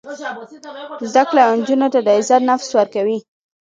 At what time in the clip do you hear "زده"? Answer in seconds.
1.11-1.23